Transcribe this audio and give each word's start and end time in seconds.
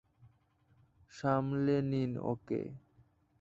সামলে 1.11 1.77
নিন 1.91 2.11
ওকে। 2.23 2.61